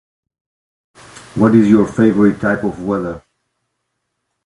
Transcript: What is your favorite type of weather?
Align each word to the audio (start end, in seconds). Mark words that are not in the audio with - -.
What 1.35 1.53
is 1.53 1.67
your 1.69 1.85
favorite 1.85 2.41
type 2.41 2.63
of 2.63 2.81
weather? 2.83 3.21